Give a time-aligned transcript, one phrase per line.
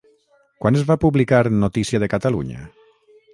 [0.63, 2.67] Quan es va publicar Notícia de Catalunya?